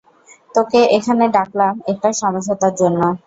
[0.55, 3.01] তোকে এখানে ডাকলাম একটা সমঝোতার জন্য।